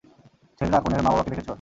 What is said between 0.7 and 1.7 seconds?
কনের মা বাবাকে দেখেছ?